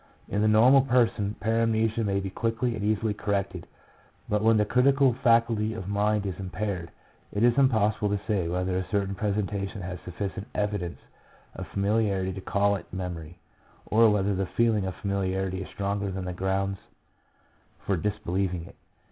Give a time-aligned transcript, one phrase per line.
[0.27, 3.67] In the normal person paramnesia may be quickly and easily corrected,
[4.27, 6.89] but when the critical faculty of mind is impaired,
[7.31, 10.97] it is impossible to say whether a certain presentation has sufficient evidence
[11.53, 13.37] of familiarity to call it memory,
[13.85, 16.79] or whether the feeling of familiarity is stronger than the grounds
[17.85, 18.75] for disbelieving it.